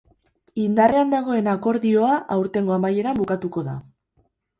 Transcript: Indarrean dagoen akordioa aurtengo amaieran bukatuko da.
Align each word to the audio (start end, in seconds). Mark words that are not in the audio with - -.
Indarrean 0.61 1.11
dagoen 1.13 1.49
akordioa 1.53 2.15
aurtengo 2.37 2.73
amaieran 2.77 3.21
bukatuko 3.21 3.65
da. 3.69 3.77